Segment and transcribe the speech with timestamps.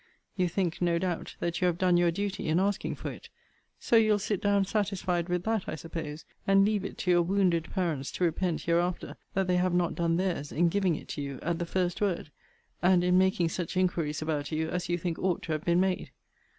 [0.35, 3.29] You think, no doubt, that you have done your duty in asking for it:
[3.79, 7.65] so you'll sit down satisfied with that, I suppose, and leave it to your wounded
[7.69, 11.37] parents to repent hereafter that they have not done theirs, in giving it to you,
[11.43, 12.31] at the first word;
[12.81, 16.09] and in making such inquiries about you, as you think ought to have been made.